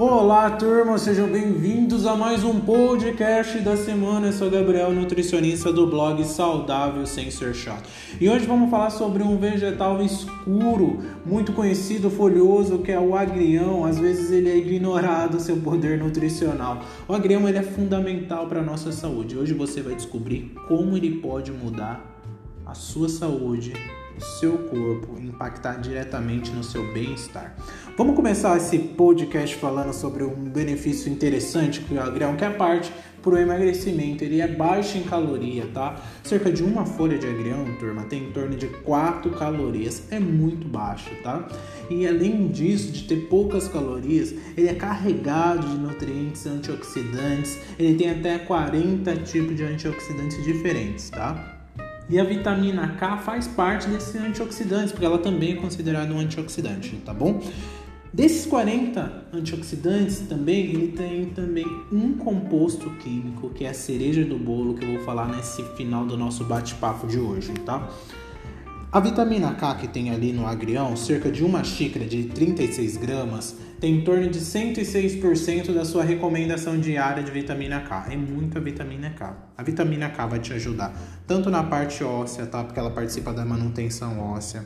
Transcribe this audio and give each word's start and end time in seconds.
Olá, 0.00 0.48
turma, 0.52 0.96
sejam 0.96 1.26
bem-vindos 1.26 2.06
a 2.06 2.14
mais 2.14 2.44
um 2.44 2.60
podcast 2.60 3.58
da 3.58 3.76
semana. 3.76 4.28
Eu 4.28 4.32
sou 4.32 4.48
Gabriel, 4.48 4.92
nutricionista 4.92 5.72
do 5.72 5.88
blog 5.88 6.24
Saudável 6.24 7.04
Sem 7.04 7.32
Ser 7.32 7.52
Chato. 7.52 7.90
E 8.20 8.30
hoje 8.30 8.46
vamos 8.46 8.70
falar 8.70 8.90
sobre 8.90 9.24
um 9.24 9.36
vegetal 9.36 10.00
escuro, 10.00 11.02
muito 11.26 11.52
conhecido, 11.52 12.08
folhoso, 12.10 12.78
que 12.78 12.92
é 12.92 13.00
o 13.00 13.16
agrião. 13.16 13.84
Às 13.84 13.98
vezes 13.98 14.30
ele 14.30 14.48
é 14.48 14.56
ignorado 14.56 15.40
seu 15.40 15.56
poder 15.56 15.98
nutricional. 15.98 16.80
O 17.08 17.12
agrião 17.12 17.48
ele 17.48 17.58
é 17.58 17.62
fundamental 17.64 18.46
para 18.46 18.60
a 18.60 18.64
nossa 18.64 18.92
saúde. 18.92 19.36
Hoje 19.36 19.52
você 19.52 19.82
vai 19.82 19.96
descobrir 19.96 20.54
como 20.68 20.96
ele 20.96 21.16
pode 21.16 21.50
mudar 21.50 22.17
a 22.68 22.74
sua 22.74 23.08
saúde 23.08 23.72
seu 24.20 24.58
corpo, 24.58 25.18
impactar 25.20 25.80
diretamente 25.80 26.50
no 26.50 26.62
seu 26.62 26.92
bem-estar. 26.92 27.56
Vamos 27.96 28.16
começar 28.16 28.56
esse 28.56 28.78
podcast 28.78 29.54
falando 29.56 29.92
sobre 29.92 30.24
um 30.24 30.44
benefício 30.44 31.10
interessante 31.10 31.80
que 31.80 31.94
o 31.94 32.00
agrião, 32.00 32.36
que 32.36 32.44
é 32.44 32.50
parte 32.50 32.92
para 33.22 33.30
o 33.30 33.38
emagrecimento. 33.38 34.24
Ele 34.24 34.40
é 34.40 34.48
baixo 34.48 34.98
em 34.98 35.02
caloria, 35.02 35.66
tá? 35.72 36.00
Cerca 36.22 36.50
de 36.50 36.62
uma 36.62 36.84
folha 36.86 37.18
de 37.18 37.26
agrião, 37.26 37.64
turma, 37.78 38.04
tem 38.04 38.24
em 38.24 38.32
torno 38.32 38.56
de 38.56 38.66
4 38.66 39.30
calorias. 39.32 40.04
É 40.10 40.18
muito 40.18 40.66
baixo, 40.66 41.10
tá? 41.22 41.48
E 41.90 42.06
além 42.06 42.48
disso, 42.48 42.92
de 42.92 43.04
ter 43.04 43.28
poucas 43.28 43.66
calorias, 43.68 44.34
ele 44.56 44.68
é 44.68 44.74
carregado 44.74 45.66
de 45.66 45.76
nutrientes 45.76 46.46
antioxidantes. 46.46 47.58
Ele 47.78 47.96
tem 47.96 48.10
até 48.10 48.38
40 48.38 49.16
tipos 49.16 49.56
de 49.56 49.64
antioxidantes 49.64 50.42
diferentes, 50.44 51.10
tá? 51.10 51.57
E 52.08 52.18
a 52.18 52.24
vitamina 52.24 52.96
K 52.98 53.18
faz 53.18 53.46
parte 53.46 53.86
desses 53.88 54.14
antioxidantes, 54.20 54.92
porque 54.92 55.04
ela 55.04 55.18
também 55.18 55.52
é 55.52 55.56
considerada 55.56 56.12
um 56.12 56.18
antioxidante, 56.18 56.96
tá 57.04 57.12
bom? 57.12 57.40
Desses 58.12 58.46
40 58.46 59.26
antioxidantes 59.32 60.20
também, 60.20 60.64
ele 60.64 60.88
tem 60.88 61.26
também 61.26 61.66
um 61.92 62.14
composto 62.14 62.88
químico, 62.96 63.50
que 63.50 63.64
é 63.64 63.68
a 63.68 63.74
cereja 63.74 64.24
do 64.24 64.38
bolo, 64.38 64.74
que 64.74 64.84
eu 64.84 64.94
vou 64.94 65.04
falar 65.04 65.28
nesse 65.28 65.62
final 65.76 66.06
do 66.06 66.16
nosso 66.16 66.44
bate-papo 66.44 67.06
de 67.06 67.18
hoje, 67.18 67.52
tá? 67.66 67.86
A 68.90 69.00
vitamina 69.00 69.52
K 69.52 69.74
que 69.74 69.86
tem 69.86 70.08
ali 70.08 70.32
no 70.32 70.46
agrião, 70.46 70.96
cerca 70.96 71.30
de 71.30 71.44
uma 71.44 71.62
xícara 71.62 72.06
de 72.06 72.24
36 72.24 72.96
gramas, 72.96 73.54
tem 73.78 73.96
em 73.96 74.00
torno 74.00 74.30
de 74.30 74.40
106% 74.40 75.74
da 75.74 75.84
sua 75.84 76.02
recomendação 76.02 76.80
diária 76.80 77.22
de 77.22 77.30
vitamina 77.30 77.82
K. 77.82 78.06
É 78.10 78.16
muita 78.16 78.58
vitamina 78.58 79.10
K. 79.10 79.36
A 79.58 79.62
vitamina 79.62 80.08
K 80.08 80.26
vai 80.26 80.38
te 80.38 80.54
ajudar 80.54 80.94
tanto 81.26 81.50
na 81.50 81.62
parte 81.62 82.02
óssea, 82.02 82.46
tá? 82.46 82.64
Porque 82.64 82.80
ela 82.80 82.90
participa 82.90 83.30
da 83.30 83.44
manutenção 83.44 84.18
óssea. 84.20 84.64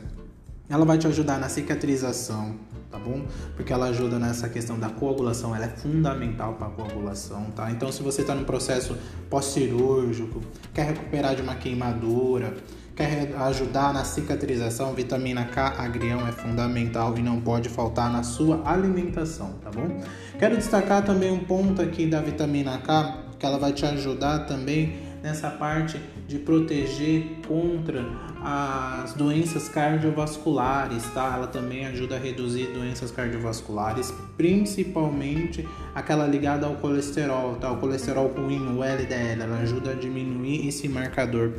Ela 0.69 0.85
vai 0.85 0.97
te 0.97 1.05
ajudar 1.05 1.37
na 1.37 1.49
cicatrização, 1.49 2.55
tá 2.89 2.97
bom? 2.97 3.25
Porque 3.57 3.73
ela 3.73 3.87
ajuda 3.87 4.17
nessa 4.19 4.47
questão 4.47 4.79
da 4.79 4.89
coagulação, 4.89 5.53
ela 5.53 5.65
é 5.65 5.69
fundamental 5.69 6.53
para 6.53 6.67
a 6.67 6.69
coagulação, 6.69 7.51
tá? 7.53 7.69
Então, 7.71 7.91
se 7.91 8.01
você 8.01 8.21
está 8.21 8.33
no 8.33 8.45
processo 8.45 8.97
pós-cirúrgico, 9.29 10.41
quer 10.73 10.85
recuperar 10.85 11.35
de 11.35 11.41
uma 11.41 11.55
queimadura, 11.55 12.55
Quer 12.95 13.35
ajudar 13.35 13.91
na 13.91 14.03
cicatrização? 14.03 14.93
Vitamina 14.93 15.45
K 15.45 15.73
agrião 15.79 16.27
é 16.27 16.31
fundamental 16.31 17.17
e 17.17 17.23
não 17.23 17.41
pode 17.41 17.67
faltar 17.67 18.11
na 18.11 18.21
sua 18.21 18.61
alimentação, 18.69 19.53
tá 19.63 19.71
bom? 19.71 19.99
Quero 20.37 20.55
destacar 20.55 21.03
também 21.03 21.31
um 21.31 21.39
ponto 21.39 21.81
aqui 21.81 22.05
da 22.05 22.21
vitamina 22.21 22.77
K 22.77 23.17
que 23.39 23.45
ela 23.45 23.57
vai 23.57 23.73
te 23.73 23.83
ajudar 23.83 24.45
também 24.45 24.95
nessa 25.23 25.49
parte 25.49 25.99
de 26.27 26.37
proteger 26.37 27.25
contra 27.47 28.05
as 28.43 29.13
doenças 29.13 29.67
cardiovasculares, 29.69 31.03
tá? 31.13 31.33
Ela 31.35 31.47
também 31.47 31.87
ajuda 31.87 32.15
a 32.15 32.19
reduzir 32.19 32.67
doenças 32.67 33.09
cardiovasculares, 33.09 34.13
principalmente 34.37 35.67
aquela 35.95 36.27
ligada 36.27 36.67
ao 36.67 36.75
colesterol, 36.75 37.55
tá? 37.55 37.71
O 37.71 37.77
colesterol 37.77 38.27
ruim, 38.27 38.77
o 38.77 38.83
LDL, 38.83 39.41
ela 39.41 39.59
ajuda 39.59 39.91
a 39.91 39.93
diminuir 39.93 40.67
esse 40.67 40.87
marcador 40.87 41.53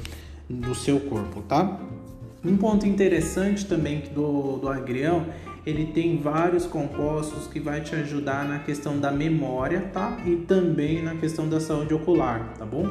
do 0.49 0.75
seu 0.75 1.00
corpo, 1.00 1.43
tá? 1.43 1.81
Um 2.44 2.56
ponto 2.56 2.87
interessante 2.87 3.65
também 3.65 4.03
do, 4.15 4.59
do 4.59 4.69
agrião, 4.69 5.27
ele 5.65 5.87
tem 5.87 6.19
vários 6.19 6.66
compostos 6.66 7.47
que 7.47 7.59
vai 7.59 7.81
te 7.81 7.94
ajudar 7.94 8.47
na 8.47 8.59
questão 8.59 8.99
da 8.99 9.10
memória, 9.10 9.81
tá? 9.93 10.19
E 10.27 10.37
também 10.37 11.03
na 11.03 11.15
questão 11.15 11.49
da 11.49 11.59
saúde 11.59 11.94
ocular, 11.94 12.53
tá 12.59 12.66
bom? 12.66 12.87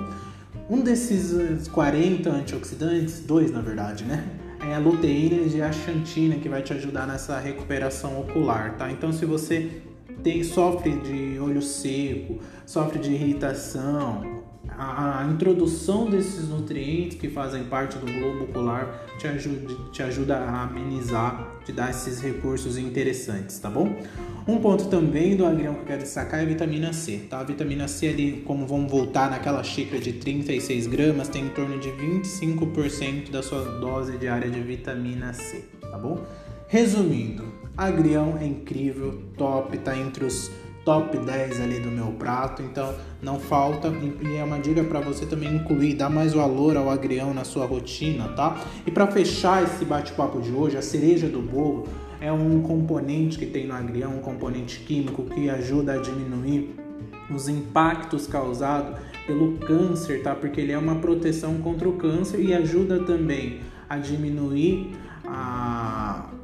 Um 0.68 0.82
desses 0.82 1.68
40 1.68 2.30
antioxidantes, 2.30 3.20
dois 3.20 3.52
na 3.52 3.62
verdade, 3.62 4.04
né? 4.06 4.28
É 4.68 4.74
a 4.74 4.80
luteína 4.80 5.42
e 5.44 5.62
a 5.62 5.72
xantina 5.72 6.36
que 6.36 6.50
vai 6.50 6.64
te 6.64 6.74
ajudar 6.74 7.06
nessa 7.06 7.38
recuperação 7.40 8.20
ocular, 8.20 8.76
tá? 8.76 8.90
Então 8.90 9.14
se 9.14 9.26
você 9.26 9.70
tem, 10.24 10.44
sofre 10.44 10.92
de 11.00 11.38
olho 11.38 11.62
seco, 11.62 12.40
sofre 12.66 12.98
de 12.98 13.12
irritação, 13.12 14.43
a, 14.78 15.28
introdução 15.32 16.10
desses 16.10 16.50
nutrientes 16.50 17.18
que 17.18 17.30
fazem 17.30 17.64
parte 17.64 17.98
do 17.98 18.06
globo 18.06 18.46
ocular 18.46 19.06
te 19.18 19.28
ajuda, 19.28 19.76
te 19.92 20.04
ajuda 20.04 20.38
a 20.38 20.64
amenizar, 20.64 21.56
te 21.66 21.72
dar 21.72 21.90
esses 21.90 22.22
recursos 22.22 22.78
interessantes, 22.78 23.60
tá 23.60 23.70
bom? 23.70 23.96
Um 24.48 24.58
ponto 24.60 24.88
também 24.90 25.36
do 25.36 25.46
agrião 25.46 25.74
que 25.74 25.82
eu 25.82 25.86
quero 25.86 26.02
destacar 26.02 26.40
é 26.40 26.44
a 26.44 26.46
vitamina 26.46 26.92
C, 26.92 27.28
tá? 27.30 27.40
A 27.40 27.44
vitamina 27.44 27.88
C 27.88 28.10
ali, 28.10 28.44
como 28.46 28.68
vamos 28.68 28.92
voltar 28.92 29.30
naquela 29.30 29.64
xícara 29.64 30.02
de 30.02 30.14
36 30.14 30.88
gramas, 30.88 31.30
tem 31.30 31.46
em 31.46 31.50
torno 31.50 31.80
de 31.80 31.90
25% 31.90 33.32
da 33.32 33.42
sua 33.42 33.64
dose 33.80 34.18
diária 34.18 34.50
de 34.50 34.60
vitamina 34.60 35.34
C, 35.34 35.66
tá 35.80 35.98
bom? 35.98 36.22
Resumindo, 36.68 37.46
agrião 37.78 38.38
é 38.38 38.46
incrível, 38.46 39.22
top, 39.38 39.78
tá 39.78 39.98
entre 39.98 40.26
os 40.26 40.52
top 40.84 41.18
10 41.18 41.62
ali 41.62 41.80
do 41.80 41.90
meu 41.90 42.08
prato, 42.08 42.62
então 42.62 42.94
não 43.22 43.40
falta 43.40 43.90
e 44.22 44.36
é 44.36 44.44
uma 44.44 44.60
dica 44.60 44.84
para 44.84 45.00
você 45.00 45.26
também 45.26 45.56
incluir, 45.56 45.96
dar 45.96 46.10
mais 46.10 46.34
valor 46.34 46.76
ao 46.76 46.90
agrião 46.90 47.34
na 47.34 47.44
sua 47.44 47.66
rotina, 47.66 48.30
tá? 48.30 48.58
E 48.86 48.92
para 48.92 49.08
fechar 49.08 49.64
esse 49.64 49.86
bate-papo 49.86 50.42
de 50.42 50.52
hoje, 50.52 50.78
a 50.78 50.82
cereja 50.82 51.28
do 51.28 51.42
bolo 51.42 51.88
é 52.20 52.32
um 52.32 52.62
componente 52.62 53.38
que 53.38 53.46
tem 53.46 53.68
no 53.68 53.74
agrião, 53.74 54.18
um 54.18 54.22
componente 54.22 54.80
químico 54.80 55.24
que 55.24 55.50
ajuda 55.50 55.94
a 55.94 55.98
diminuir 55.98 56.76
os 57.34 57.48
impactos 57.48 58.28
causados 58.28 59.00
pelo 59.26 59.58
câncer, 59.58 60.22
tá? 60.22 60.36
Porque 60.36 60.60
ele 60.60 60.72
é 60.72 60.78
uma 60.78 60.96
proteção 60.96 61.56
contra 61.58 61.88
o 61.88 61.94
câncer 61.94 62.40
e 62.40 62.54
ajuda 62.54 63.00
também 63.04 63.62
a 63.90 63.98
diminuir 63.98 64.92
a, 65.26 65.73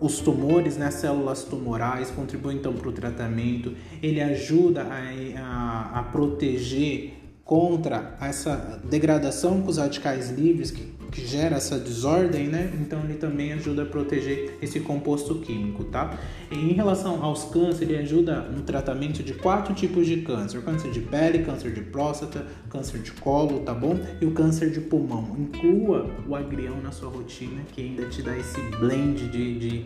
os 0.02 0.20
tumores, 0.20 0.78
né, 0.78 0.92
células 0.92 1.44
tumorais, 1.44 2.10
contribui 2.10 2.56
então 2.56 2.74
para 2.74 2.90
o 2.90 2.92
tratamento, 2.92 3.74
ele 4.02 4.22
ajuda 4.22 4.84
a, 4.84 5.40
a, 5.40 6.00
a 6.00 6.04
proteger 6.04 7.19
contra 7.50 8.16
essa 8.22 8.80
degradação 8.84 9.64
com 9.64 9.70
os 9.70 9.80
radicais 9.80 10.30
livres 10.30 10.70
que, 10.70 10.84
que 11.12 11.26
gera 11.26 11.56
essa 11.56 11.80
desordem, 11.80 12.48
né? 12.48 12.72
Então 12.80 13.00
ele 13.04 13.16
também 13.16 13.54
ajuda 13.54 13.82
a 13.82 13.86
proteger 13.88 14.56
esse 14.62 14.80
composto 14.82 15.34
químico, 15.40 15.84
tá? 15.86 16.16
E 16.52 16.56
em 16.56 16.74
relação 16.74 17.24
aos 17.24 17.46
cânceres, 17.46 17.82
ele 17.82 17.98
ajuda 17.98 18.42
no 18.42 18.62
tratamento 18.62 19.24
de 19.24 19.34
quatro 19.34 19.74
tipos 19.74 20.06
de 20.06 20.18
câncer: 20.18 20.62
câncer 20.62 20.92
de 20.92 21.00
pele, 21.00 21.40
câncer 21.40 21.74
de 21.74 21.82
próstata, 21.82 22.46
câncer 22.70 23.00
de 23.00 23.14
colo, 23.14 23.62
tá 23.62 23.74
bom? 23.74 24.00
E 24.22 24.26
o 24.28 24.32
câncer 24.32 24.70
de 24.70 24.82
pulmão. 24.82 25.36
Inclua 25.40 26.08
o 26.28 26.36
agrião 26.36 26.80
na 26.84 26.92
sua 26.92 27.10
rotina, 27.10 27.64
que 27.74 27.82
ainda 27.82 28.06
te 28.10 28.22
dá 28.22 28.38
esse 28.38 28.62
blend 28.80 29.28
de, 29.28 29.58
de 29.58 29.86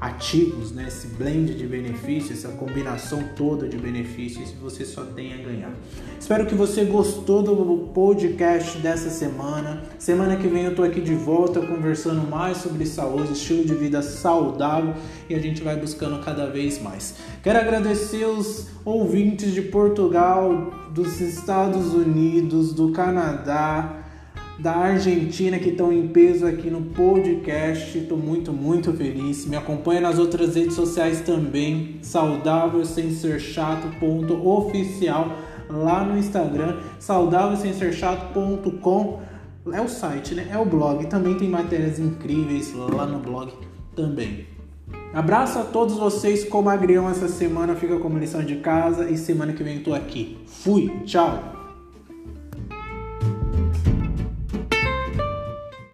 ativos, 0.00 0.72
né? 0.72 0.86
esse 0.88 1.08
blend 1.08 1.54
de 1.54 1.66
benefícios, 1.66 2.38
essa 2.38 2.56
combinação 2.56 3.22
toda 3.36 3.68
de 3.68 3.76
benefícios, 3.76 4.50
você 4.60 4.84
só 4.84 5.04
tem 5.04 5.34
a 5.34 5.36
ganhar. 5.36 5.70
Espero 6.18 6.46
que 6.46 6.54
você 6.54 6.84
gostou 6.84 7.42
do 7.42 7.90
podcast 7.92 8.78
dessa 8.78 9.10
semana. 9.10 9.82
Semana 9.98 10.36
que 10.36 10.48
vem 10.48 10.64
eu 10.64 10.74
tô 10.74 10.82
aqui 10.82 11.00
de 11.00 11.14
volta 11.14 11.60
conversando 11.60 12.26
mais 12.28 12.58
sobre 12.58 12.86
saúde, 12.86 13.32
estilo 13.32 13.64
de 13.64 13.74
vida 13.74 14.00
saudável 14.00 14.94
e 15.28 15.34
a 15.34 15.38
gente 15.38 15.62
vai 15.62 15.76
buscando 15.76 16.24
cada 16.24 16.46
vez 16.46 16.80
mais. 16.80 17.16
Quero 17.42 17.58
agradecer 17.58 18.24
os 18.24 18.68
ouvintes 18.84 19.52
de 19.52 19.62
Portugal, 19.62 20.72
dos 20.94 21.20
Estados 21.20 21.92
Unidos, 21.92 22.72
do 22.72 22.90
Canadá, 22.92 24.00
da 24.60 24.76
Argentina 24.76 25.58
que 25.58 25.70
estão 25.70 25.92
em 25.92 26.08
peso 26.08 26.46
aqui 26.46 26.70
no 26.70 26.82
podcast. 26.82 27.96
Estou 27.96 28.18
muito, 28.18 28.52
muito 28.52 28.92
feliz. 28.92 29.46
Me 29.46 29.56
acompanha 29.56 30.02
nas 30.02 30.18
outras 30.18 30.54
redes 30.54 30.74
sociais 30.74 31.20
também. 31.20 31.98
Saudável 32.02 32.84
sem 32.84 33.10
ser 33.10 33.40
chato. 33.40 33.88
Ponto 33.98 34.46
oficial 34.46 35.32
lá 35.68 36.04
no 36.04 36.18
Instagram. 36.18 36.76
Saudável 36.98 37.56
sem 37.56 37.72
ser 37.72 37.92
chato.com 37.92 39.20
é 39.72 39.80
o 39.80 39.88
site, 39.88 40.34
né? 40.34 40.48
É 40.50 40.58
o 40.58 40.64
blog. 40.64 41.06
Também 41.06 41.36
tem 41.36 41.48
matérias 41.48 41.98
incríveis 41.98 42.74
lá 42.74 43.06
no 43.06 43.18
blog 43.18 43.52
também. 43.96 44.46
Abraço 45.12 45.58
a 45.58 45.64
todos 45.64 45.96
vocês 45.96 46.44
como 46.44 46.68
agrião 46.68 47.08
essa 47.08 47.28
semana. 47.28 47.74
Fica 47.74 47.98
como 47.98 48.18
lição 48.18 48.42
de 48.42 48.56
casa 48.56 49.08
e 49.10 49.16
semana 49.16 49.52
que 49.52 49.62
vem 49.62 49.82
eu 49.84 49.94
aqui. 49.94 50.38
Fui, 50.46 50.90
tchau! 51.04 51.59